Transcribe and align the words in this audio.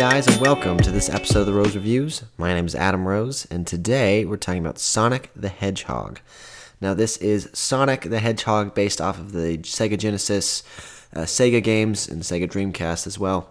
guys, 0.00 0.26
and 0.26 0.40
welcome 0.40 0.78
to 0.78 0.90
this 0.90 1.10
episode 1.10 1.40
of 1.40 1.46
the 1.46 1.52
Rose 1.52 1.74
Reviews. 1.74 2.24
My 2.38 2.54
name 2.54 2.64
is 2.64 2.74
Adam 2.74 3.06
Rose, 3.06 3.46
and 3.50 3.66
today 3.66 4.24
we're 4.24 4.38
talking 4.38 4.64
about 4.64 4.78
Sonic 4.78 5.30
the 5.36 5.50
Hedgehog. 5.50 6.20
Now, 6.80 6.94
this 6.94 7.18
is 7.18 7.50
Sonic 7.52 8.04
the 8.04 8.18
Hedgehog 8.18 8.74
based 8.74 9.02
off 9.02 9.18
of 9.18 9.32
the 9.32 9.58
Sega 9.58 9.98
Genesis, 9.98 10.62
uh, 11.14 11.24
Sega 11.24 11.62
games, 11.62 12.08
and 12.08 12.22
Sega 12.22 12.50
Dreamcast 12.50 13.06
as 13.06 13.18
well, 13.18 13.50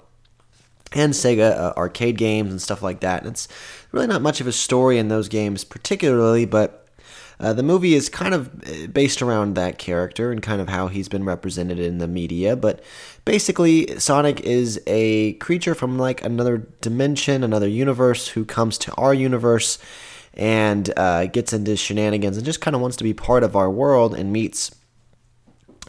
and 0.92 1.14
Sega 1.14 1.56
uh, 1.56 1.74
arcade 1.78 2.18
games 2.18 2.50
and 2.50 2.60
stuff 2.60 2.82
like 2.82 3.02
that. 3.02 3.22
And 3.22 3.34
it's 3.34 3.48
really 3.92 4.08
not 4.08 4.24
much 4.24 4.42
of 4.42 4.48
a 4.48 4.52
story 4.52 4.98
in 4.98 5.08
those 5.08 5.30
games, 5.30 5.64
particularly, 5.64 6.46
but 6.46 6.79
uh, 7.40 7.54
the 7.54 7.64
movie 7.64 7.94
is 7.94 8.10
kind 8.10 8.34
of 8.34 8.48
uh, 8.68 8.88
based 8.88 9.22
around 9.22 9.56
that 9.56 9.78
character 9.78 10.32
and 10.32 10.42
kind 10.42 10.60
of 10.62 10.68
how 10.68 10.88
he's 10.88 11.08
been 11.08 11.24
represented 11.24 11.80
in 11.80 11.98
the 12.00 12.08
media. 12.08 12.56
But 12.56 12.84
basically, 13.24 13.98
Sonic 13.98 14.42
is 14.42 14.82
a 14.88 15.34
creature 15.34 15.74
from 15.74 15.98
like 15.98 16.24
another 16.24 16.58
dimension, 16.82 17.44
another 17.44 17.68
universe, 17.68 18.30
who 18.30 18.44
comes 18.44 18.78
to 18.80 18.94
our 18.96 19.14
universe 19.14 19.78
and 20.34 20.94
uh, 20.98 21.28
gets 21.28 21.54
into 21.54 21.76
shenanigans 21.76 22.38
and 22.38 22.46
just 22.46 22.62
kind 22.62 22.76
of 22.76 22.82
wants 22.82 22.98
to 22.98 23.04
be 23.04 23.14
part 23.14 23.44
of 23.44 23.56
our 23.56 23.70
world 23.70 24.14
and 24.14 24.34
meets 24.34 24.76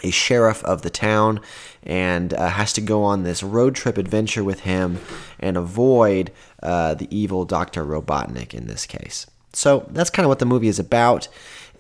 a 0.02 0.10
sheriff 0.10 0.65
of 0.65 0.82
the 0.82 0.91
town 0.91 1.41
and 1.82 2.32
uh, 2.35 2.48
has 2.48 2.73
to 2.73 2.80
go 2.80 3.02
on 3.02 3.23
this 3.23 3.43
road 3.43 3.74
trip 3.74 3.98
adventure 3.98 4.45
with 4.45 4.60
him 4.60 4.98
and 5.38 5.57
avoid 5.57 6.32
uh, 6.62 6.95
the 6.95 7.09
evil 7.15 7.45
Dr. 7.45 7.85
Robotnik 7.85 8.55
in 8.55 8.66
this 8.66 8.87
case. 8.87 9.27
So 9.52 9.88
that's 9.90 10.10
kind 10.10 10.24
of 10.24 10.28
what 10.28 10.38
the 10.38 10.46
movie 10.46 10.68
is 10.68 10.78
about. 10.78 11.28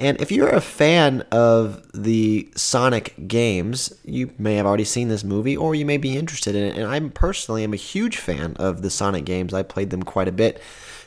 And 0.00 0.18
if 0.18 0.32
you're 0.32 0.48
a 0.48 0.62
fan 0.62 1.20
of 1.30 1.86
the 1.92 2.50
Sonic 2.56 3.28
games, 3.28 3.92
you 4.02 4.32
may 4.38 4.54
have 4.54 4.64
already 4.64 4.84
seen 4.84 5.08
this 5.08 5.22
movie 5.22 5.54
or 5.54 5.74
you 5.74 5.84
may 5.84 5.98
be 5.98 6.16
interested 6.16 6.54
in 6.56 6.64
it. 6.64 6.78
And 6.78 6.86
I 6.86 6.98
personally 7.10 7.64
am 7.64 7.74
a 7.74 7.76
huge 7.76 8.16
fan 8.16 8.56
of 8.56 8.80
the 8.80 8.88
Sonic 8.88 9.26
games. 9.26 9.52
I 9.52 9.62
played 9.62 9.90
them 9.90 10.02
quite 10.02 10.26
a 10.26 10.32
bit 10.32 10.62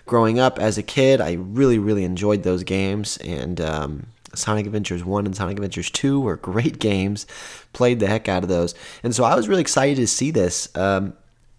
growing 0.05 0.39
up 0.39 0.59
as 0.59 0.77
a 0.77 0.83
kid. 0.83 1.21
I 1.21 1.33
really, 1.33 1.79
really 1.79 2.03
enjoyed 2.03 2.43
those 2.43 2.63
games. 2.63 3.17
And 3.17 3.59
um, 3.59 4.07
Sonic 4.35 4.67
Adventures 4.67 5.03
1 5.03 5.25
and 5.25 5.35
Sonic 5.35 5.57
Adventures 5.57 5.89
2 5.89 6.19
were 6.19 6.37
great 6.37 6.77
games. 6.77 7.25
Played 7.73 7.99
the 7.99 8.07
heck 8.07 8.29
out 8.29 8.43
of 8.43 8.49
those. 8.49 8.75
And 9.01 9.15
so 9.15 9.23
I 9.23 9.35
was 9.35 9.47
really 9.47 9.61
excited 9.61 9.95
to 9.95 10.07
see 10.07 10.29
this, 10.29 10.69
um, 10.77 11.13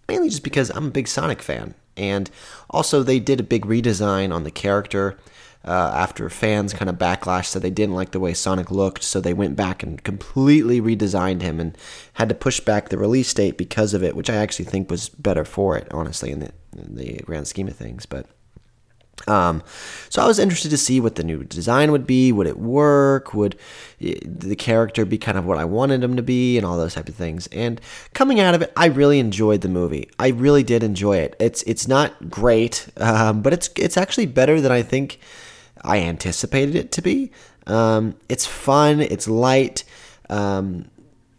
mainly 0.07 0.29
just 0.29 0.43
because 0.43 0.69
I'm 0.69 0.87
a 0.87 0.91
big 0.91 1.09
Sonic 1.09 1.41
fan. 1.41 1.73
And 1.97 2.29
also, 2.69 3.03
they 3.03 3.19
did 3.19 3.39
a 3.39 3.43
big 3.43 3.65
redesign 3.65 4.33
on 4.33 4.43
the 4.43 4.51
character 4.51 5.17
uh, 5.65 5.91
after 5.95 6.29
fans 6.29 6.73
kind 6.73 6.89
of 6.89 6.97
backlash 6.97 7.45
said 7.45 7.61
they 7.63 7.71
didn't 7.71 7.95
like 7.95 8.11
the 8.11 8.19
way 8.19 8.33
Sonic 8.33 8.69
looked. 8.69 9.03
So 9.03 9.19
they 9.19 9.33
went 9.33 9.55
back 9.55 9.81
and 9.81 10.03
completely 10.03 10.79
redesigned 10.79 11.41
him 11.41 11.59
and 11.59 11.75
had 12.13 12.29
to 12.29 12.35
push 12.35 12.59
back 12.59 12.89
the 12.89 12.97
release 12.97 13.33
date 13.33 13.57
because 13.57 13.93
of 13.93 14.03
it, 14.03 14.15
which 14.15 14.29
I 14.29 14.35
actually 14.35 14.65
think 14.65 14.91
was 14.91 15.09
better 15.09 15.43
for 15.43 15.75
it, 15.75 15.87
honestly, 15.91 16.31
in 16.31 16.39
the, 16.39 16.51
in 16.77 16.95
the 16.95 17.17
grand 17.25 17.47
scheme 17.47 17.67
of 17.67 17.75
things. 17.75 18.05
But 18.05 18.27
um, 19.27 19.63
so 20.09 20.21
I 20.21 20.27
was 20.27 20.39
interested 20.39 20.69
to 20.69 20.77
see 20.77 20.99
what 20.99 21.15
the 21.15 21.23
new 21.23 21.43
design 21.43 21.91
would 21.91 22.05
be. 22.05 22.31
Would 22.31 22.47
it 22.47 22.59
work? 22.59 23.33
Would 23.33 23.57
the 23.99 24.55
character 24.55 25.05
be 25.05 25.17
kind 25.17 25.37
of 25.37 25.45
what 25.45 25.57
I 25.57 25.65
wanted 25.65 26.03
him 26.03 26.15
to 26.15 26.23
be, 26.23 26.57
and 26.57 26.65
all 26.65 26.77
those 26.77 26.93
type 26.93 27.09
of 27.09 27.15
things? 27.15 27.47
And 27.47 27.81
coming 28.13 28.39
out 28.39 28.53
of 28.53 28.61
it, 28.61 28.71
I 28.75 28.87
really 28.87 29.19
enjoyed 29.19 29.61
the 29.61 29.69
movie. 29.69 30.09
I 30.19 30.29
really 30.29 30.63
did 30.63 30.83
enjoy 30.83 31.17
it. 31.17 31.35
It's 31.39 31.63
it's 31.63 31.87
not 31.87 32.29
great, 32.29 32.87
um, 32.97 33.41
but 33.41 33.53
it's 33.53 33.69
it's 33.75 33.97
actually 33.97 34.27
better 34.27 34.61
than 34.61 34.71
I 34.71 34.81
think 34.81 35.19
I 35.83 35.99
anticipated 35.99 36.75
it 36.75 36.91
to 36.93 37.01
be. 37.01 37.31
Um, 37.67 38.15
it's 38.29 38.45
fun. 38.45 39.01
It's 39.01 39.27
light. 39.27 39.83
Um, 40.29 40.89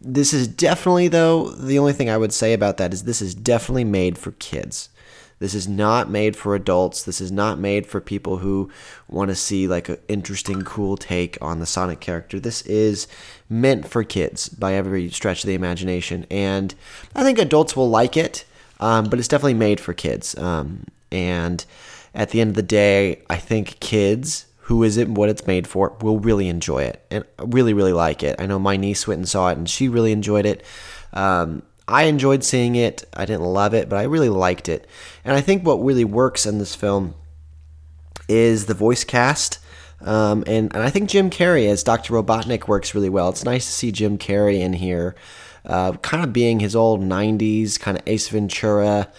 this 0.01 0.33
is 0.33 0.47
definitely 0.47 1.07
though 1.07 1.49
the 1.49 1.79
only 1.79 1.93
thing 1.93 2.09
I 2.09 2.17
would 2.17 2.33
say 2.33 2.53
about 2.53 2.77
that 2.77 2.93
is 2.93 3.03
this 3.03 3.21
is 3.21 3.35
definitely 3.35 3.83
made 3.83 4.17
for 4.17 4.31
kids. 4.33 4.89
This 5.39 5.53
is 5.53 5.67
not 5.67 6.09
made 6.09 6.35
for 6.35 6.55
adults. 6.55 7.03
This 7.03 7.21
is 7.21 7.31
not 7.31 7.59
made 7.59 7.85
for 7.85 8.01
people 8.01 8.37
who 8.37 8.71
want 9.07 9.29
to 9.29 9.35
see 9.35 9.67
like 9.67 9.89
an 9.89 9.97
interesting, 10.07 10.63
cool 10.63 10.97
take 10.97 11.37
on 11.41 11.59
the 11.59 11.65
Sonic 11.65 11.99
character. 11.99 12.39
This 12.39 12.61
is 12.63 13.07
meant 13.49 13.87
for 13.87 14.03
kids 14.03 14.49
by 14.49 14.73
every 14.73 15.09
stretch 15.09 15.43
of 15.43 15.47
the 15.47 15.55
imagination, 15.55 16.25
and 16.31 16.73
I 17.15 17.23
think 17.23 17.37
adults 17.37 17.75
will 17.75 17.89
like 17.89 18.17
it. 18.17 18.45
Um, 18.79 19.09
but 19.09 19.17
it's 19.17 19.27
definitely 19.27 19.55
made 19.55 19.79
for 19.79 19.93
kids. 19.93 20.37
Um, 20.37 20.85
and 21.11 21.65
at 22.13 22.29
the 22.29 22.41
end 22.41 22.51
of 22.51 22.55
the 22.55 22.61
day, 22.61 23.23
I 23.29 23.37
think 23.37 23.79
kids 23.79 24.45
who 24.67 24.83
is 24.83 24.97
it 24.97 25.07
what 25.07 25.29
it's 25.29 25.47
made 25.47 25.65
for 25.65 25.95
will 26.01 26.19
really 26.19 26.49
enjoy 26.49 26.83
it 26.83 27.01
and 27.09 27.23
really 27.39 27.73
really 27.73 27.93
like 27.93 28.21
it. 28.21 28.35
I 28.37 28.45
know 28.45 28.59
my 28.59 28.75
niece 28.75 29.07
went 29.07 29.19
and 29.19 29.29
saw 29.29 29.49
it 29.49 29.57
and 29.57 29.69
she 29.69 29.87
really 29.87 30.11
enjoyed 30.11 30.45
it. 30.45 30.61
Um, 31.13 31.63
I 31.87 32.03
enjoyed 32.03 32.43
seeing 32.43 32.75
it. 32.75 33.05
I 33.13 33.25
didn't 33.25 33.45
love 33.45 33.73
it, 33.73 33.87
but 33.87 33.97
I 33.97 34.03
really 34.03 34.29
liked 34.29 34.67
it. 34.67 34.87
And 35.23 35.35
I 35.35 35.41
think 35.41 35.65
what 35.65 35.83
really 35.83 36.03
works 36.03 36.45
in 36.45 36.57
this 36.57 36.75
film 36.75 37.15
is 38.27 38.65
the 38.65 38.73
voice 38.73 39.03
cast. 39.03 39.59
Um, 40.01 40.43
and, 40.45 40.73
and 40.75 40.83
I 40.83 40.89
think 40.89 41.09
Jim 41.09 41.29
Carrey 41.29 41.69
as 41.69 41.83
Dr. 41.83 42.13
Robotnik 42.13 42.67
works 42.67 42.93
really 42.93 43.09
well. 43.09 43.29
It's 43.29 43.45
nice 43.45 43.65
to 43.65 43.71
see 43.71 43.91
Jim 43.91 44.17
Carrey 44.17 44.59
in 44.59 44.73
here, 44.73 45.15
uh, 45.65 45.93
kind 45.93 46.23
of 46.23 46.33
being 46.33 46.59
his 46.59 46.75
old 46.75 47.01
90s 47.01 47.79
kind 47.79 47.97
of 47.97 48.03
Ace 48.05 48.27
Ventura, 48.27 49.09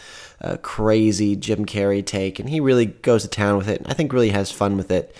uh, 0.41 0.57
crazy 0.59 1.37
Jim 1.37 1.65
Carrey 1.65 2.05
take. 2.05 2.39
And 2.39 2.51
he 2.51 2.61
really 2.61 2.87
goes 2.87 3.23
to 3.23 3.29
town 3.29 3.57
with 3.57 3.69
it. 3.69 3.81
And 3.81 3.89
I 3.89 3.95
think 3.95 4.13
really 4.13 4.31
has 4.31 4.53
fun 4.53 4.77
with 4.77 4.91
it. 4.91 5.17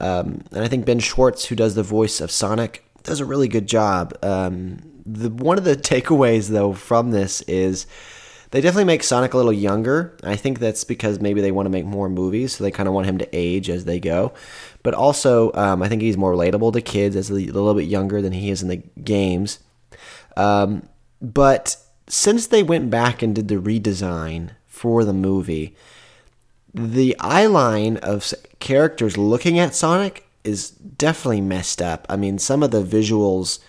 Um, 0.00 0.44
and 0.52 0.64
I 0.64 0.68
think 0.68 0.86
Ben 0.86 1.00
Schwartz, 1.00 1.46
who 1.46 1.56
does 1.56 1.74
the 1.74 1.82
voice 1.82 2.20
of 2.20 2.30
Sonic, 2.30 2.84
does 3.02 3.20
a 3.20 3.26
really 3.26 3.48
good 3.48 3.66
job. 3.66 4.16
Um, 4.22 4.91
the 5.04 5.30
one 5.30 5.58
of 5.58 5.64
the 5.64 5.76
takeaways 5.76 6.48
though 6.48 6.72
from 6.72 7.10
this 7.10 7.40
is 7.42 7.86
they 8.52 8.60
definitely 8.60 8.84
make 8.84 9.02
Sonic 9.02 9.32
a 9.32 9.36
little 9.38 9.52
younger. 9.52 10.16
I 10.22 10.36
think 10.36 10.58
that's 10.58 10.84
because 10.84 11.20
maybe 11.20 11.40
they 11.40 11.50
want 11.50 11.66
to 11.66 11.70
make 11.70 11.86
more 11.86 12.10
movies, 12.10 12.56
so 12.56 12.64
they 12.64 12.70
kind 12.70 12.86
of 12.86 12.94
want 12.94 13.06
him 13.06 13.16
to 13.18 13.28
age 13.32 13.70
as 13.70 13.86
they 13.86 13.98
go. 13.98 14.34
But 14.82 14.92
also, 14.92 15.52
um, 15.54 15.82
I 15.82 15.88
think 15.88 16.02
he's 16.02 16.18
more 16.18 16.34
relatable 16.34 16.74
to 16.74 16.82
kids 16.82 17.16
as 17.16 17.30
a 17.30 17.34
little 17.34 17.74
bit 17.74 17.88
younger 17.88 18.20
than 18.20 18.32
he 18.32 18.50
is 18.50 18.62
in 18.62 18.68
the 18.68 18.82
games. 19.02 19.58
Um, 20.36 20.86
but 21.22 21.76
since 22.08 22.46
they 22.46 22.62
went 22.62 22.90
back 22.90 23.22
and 23.22 23.34
did 23.34 23.48
the 23.48 23.56
redesign 23.56 24.50
for 24.66 25.02
the 25.02 25.14
movie, 25.14 25.74
the 26.74 27.16
eye 27.20 27.46
line 27.46 27.96
of 27.98 28.34
characters 28.58 29.16
looking 29.16 29.58
at 29.58 29.74
Sonic 29.74 30.26
is 30.44 30.70
definitely 30.70 31.40
messed 31.40 31.80
up. 31.80 32.06
I 32.10 32.16
mean, 32.16 32.38
some 32.38 32.62
of 32.62 32.70
the 32.70 32.82
visuals 32.82 33.60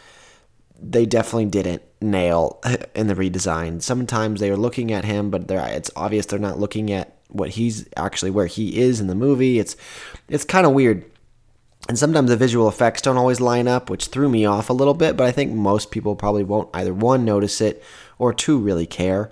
they 0.92 1.06
definitely 1.06 1.46
didn't 1.46 1.82
nail 2.02 2.62
in 2.96 3.08
the 3.08 3.16
redesign. 3.16 3.82
Sometimes 3.82 4.40
they 4.40 4.50
are 4.50 4.58
looking 4.58 4.92
at 4.92 5.06
him, 5.06 5.30
but 5.30 5.50
it's 5.50 5.92
obvious 5.96 6.26
they're 6.26 6.40
not 6.40 6.60
looking 6.60 6.92
at 6.92 7.18
what 7.30 7.52
he's 7.52 7.88
actually 7.98 8.32
where 8.32 8.46
he 8.46 8.80
is 8.80 9.00
in 9.00 9.08
the 9.08 9.16
movie. 9.16 9.60
It's 9.60 9.76
it's 10.30 10.46
kind 10.46 10.66
of 10.66 10.74
weird. 10.74 11.06
And 11.90 12.00
sometimes 12.00 12.30
the 12.30 12.38
visual 12.38 12.70
effects 12.70 13.02
don't 13.02 13.18
always 13.18 13.42
line 13.42 13.68
up, 13.68 13.90
which 13.90 14.06
threw 14.06 14.30
me 14.30 14.46
off 14.46 14.70
a 14.70 14.74
little 14.74 14.94
bit, 14.94 15.18
but 15.18 15.28
I 15.28 15.32
think 15.32 15.52
most 15.52 15.92
people 15.92 16.16
probably 16.16 16.44
won't 16.44 16.70
either 16.74 16.94
one 16.94 17.26
notice 17.26 17.60
it 17.60 17.84
or 18.18 18.34
two 18.34 18.58
really 18.58 18.86
care. 18.86 19.32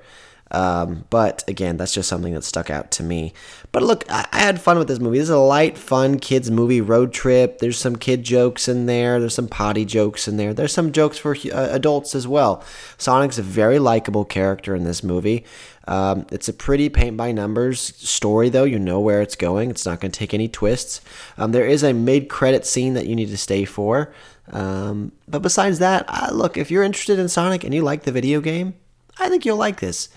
Um, 0.52 1.06
but 1.10 1.44
again, 1.48 1.78
that's 1.78 1.94
just 1.94 2.10
something 2.10 2.34
that 2.34 2.44
stuck 2.44 2.70
out 2.70 2.92
to 2.92 3.04
me. 3.04 3.34
But 3.72 3.84
look, 3.84 4.04
I, 4.12 4.28
I, 4.34 4.40
had 4.40 4.60
fun 4.60 4.78
with 4.78 4.90
this 4.90 5.00
movie. 5.00 5.18
This 5.18 5.30
is 5.30 5.30
a 5.30 5.38
light, 5.38 5.78
fun 5.78 6.20
kids 6.20 6.52
movie, 6.52 6.82
road 6.82 7.14
trip. 7.14 7.60
There's 7.60 7.80
some 7.80 7.96
kid 7.96 8.24
jokes 8.24 8.68
in 8.68 8.86
there. 8.86 9.20
There's 9.20 9.34
some 9.34 9.48
potty 9.48 9.86
jokes 9.86 10.28
in 10.28 10.36
there. 10.36 10.54
There's 10.54 10.74
some 10.74 10.92
jokes 10.92 11.18
for 11.18 11.38
uh, 11.54 11.70
adults 11.72 12.16
as 12.16 12.28
well. 12.28 12.64
Sonic's 12.98 13.38
a 13.38 13.44
very 13.44 13.80
likable 13.80 14.26
character 14.26 14.76
in 14.76 14.84
this 14.84 15.04
movie. 15.04 15.46
Um, 15.88 16.28
it's 16.32 16.50
a 16.50 16.54
pretty 16.54 16.90
paint 16.90 17.16
by 17.16 17.32
numbers 17.32 17.80
story, 17.80 18.50
though. 18.50 18.66
You 18.66 18.78
know 18.78 19.00
where 19.00 19.22
it's 19.22 19.38
going. 19.38 19.70
It's 19.70 19.86
not 19.86 20.02
going 20.02 20.12
to 20.12 20.20
take 20.20 20.34
any 20.34 20.50
twists. 20.50 21.00
Um, 21.38 21.54
there 21.54 21.66
is 21.66 21.82
a 21.82 21.94
mid 21.94 22.28
credit 22.28 22.66
scene 22.66 22.94
that 22.96 23.08
you 23.08 23.16
need 23.16 23.30
to 23.30 23.38
stay 23.38 23.64
for. 23.64 24.14
Um, 24.52 25.14
but 25.30 25.42
besides 25.42 25.80
that, 25.80 26.34
look, 26.34 26.58
if 26.58 26.70
you're 26.70 26.84
interested 26.84 27.20
in 27.20 27.30
Sonic 27.30 27.64
and 27.64 27.74
you 27.74 27.84
like 27.84 28.04
the 28.04 28.12
video 28.12 28.42
game, 28.42 28.74
I 29.20 29.30
think 29.30 29.46
you'll 29.46 29.58
like 29.58 29.80
this. 29.80 30.10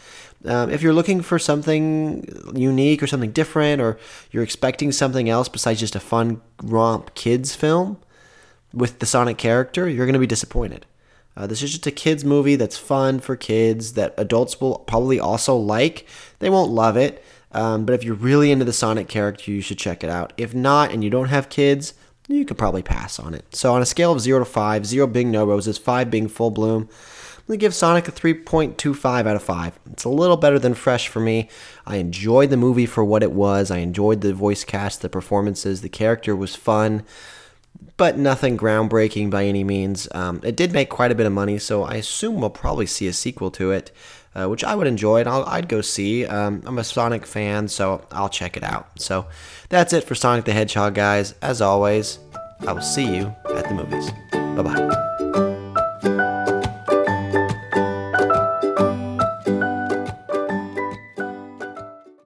Um, 0.45 0.71
if 0.71 0.83
you're 0.83 0.93
looking 0.93 1.23
for 1.23 1.39
something 1.39 2.53
unique 2.55 3.03
or 3.03 3.07
something 3.07 3.33
different, 3.33 3.81
or 3.81 3.99
you're 4.31 4.43
expecting 4.43 4.93
something 4.93 5.29
else 5.29 5.49
besides 5.49 5.81
just 5.81 5.97
a 5.97 6.01
fun 6.01 6.43
romp 6.63 7.15
kids 7.15 7.55
film 7.55 7.99
with 8.73 8.99
the 8.99 9.07
Sonic 9.07 9.39
character, 9.39 9.89
you're 9.89 10.07
going 10.07 10.15
to 10.15 10.19
be 10.19 10.27
disappointed. 10.27 10.85
Uh, 11.37 11.47
this 11.47 11.63
is 11.63 11.73
just 11.73 11.87
a 11.87 11.91
kids 11.91 12.25
movie 12.25 12.57
that's 12.57 12.77
fun 12.77 13.21
for 13.21 13.37
kids 13.37 13.95
that 13.95 14.15
adults 14.17 14.61
will 14.61 14.79
probably 14.81 15.19
also 15.19 15.57
like. 15.57 16.07
They 16.39 16.51
won't 16.51 16.71
love 16.71 16.97
it, 16.97 17.25
um, 17.53 17.87
but 17.87 17.95
if 17.95 18.05
you're 18.05 18.15
really 18.15 18.51
into 18.53 18.65
the 18.65 18.73
Sonic 18.73 19.09
character, 19.09 19.51
you 19.51 19.61
should 19.61 19.79
check 19.79 20.05
it 20.05 20.11
out. 20.11 20.33
If 20.37 20.55
not, 20.55 20.93
and 20.93 21.03
you 21.03 21.11
don't 21.11 21.29
have 21.29 21.49
kids, 21.49 21.95
you 22.29 22.45
could 22.45 22.59
probably 22.59 22.83
pass 22.83 23.19
on 23.19 23.35
it. 23.35 23.57
So 23.57 23.75
on 23.75 23.83
a 23.83 23.87
scale 23.87 24.13
of 24.13 24.21
zero 24.21 24.39
to 24.39 24.45
five, 24.45 24.87
zero 24.87 25.07
being 25.07 25.31
no 25.31 25.45
roses, 25.45 25.79
five 25.79 26.11
being 26.11 26.29
full 26.29 26.51
bloom. 26.51 26.89
I'm 27.45 27.49
going 27.49 27.59
to 27.59 27.65
give 27.67 27.75
Sonic 27.75 28.09
a 28.09 28.13
3.25 28.13 29.27
out 29.27 29.37
of 29.37 29.43
5. 29.43 29.79
It's 29.93 30.05
a 30.05 30.09
little 30.09 30.39
better 30.39 30.59
than 30.59 30.73
Fresh 30.73 31.09
for 31.09 31.21
me. 31.21 31.51
I 31.87 31.97
enjoyed 31.97 32.49
the 32.49 32.57
movie 32.57 32.87
for 32.87 33.05
what 33.05 33.23
it 33.23 33.33
was. 33.33 33.71
I 33.71 33.79
enjoyed 33.79 34.23
the 34.23 34.33
voice 34.33 34.65
cast, 34.65 35.03
the 35.03 35.11
performances, 35.11 35.83
the 35.83 35.91
character 35.91 36.35
was 36.35 36.57
fun. 36.57 37.05
but 37.97 38.17
nothing 38.17 38.57
groundbreaking 38.57 39.31
by 39.31 39.45
any 39.45 39.63
means. 39.63 40.09
Um, 40.13 40.41
it 40.43 40.57
did 40.57 40.73
make 40.73 40.89
quite 40.89 41.13
a 41.13 41.15
bit 41.15 41.27
of 41.27 41.33
money, 41.33 41.59
so 41.59 41.83
I 41.85 41.95
assume 41.95 42.41
we'll 42.41 42.51
probably 42.51 42.87
see 42.87 43.07
a 43.07 43.13
sequel 43.13 43.51
to 43.53 43.71
it, 43.73 43.91
uh, 44.35 44.47
which 44.47 44.65
I 44.65 44.75
would 44.75 44.87
enjoy 44.87 45.21
and 45.21 45.29
i 45.29 45.57
would 45.57 45.69
go 45.69 45.81
see. 45.81 46.27
Um, 46.27 46.63
I'm 46.67 46.79
a 46.79 46.85
Sonic 46.85 47.27
fan, 47.27 47.69
so 47.69 48.07
I'll 48.11 48.29
check 48.29 48.57
it 48.57 48.63
out. 48.65 49.01
So 49.01 49.27
that's 49.69 49.93
it 49.93 50.05
for 50.05 50.15
Sonic 50.15 50.45
the 50.45 50.53
Hedgehog, 50.53 50.95
guys. 50.95 51.35
As 51.43 51.61
always, 51.61 52.19
I 52.67 52.73
will 52.73 52.81
see 52.81 53.17
you 53.17 53.35
at 53.55 53.69
the 53.69 53.75
movies. 53.75 54.11
Bye 54.33 54.63
bye. 54.63 55.04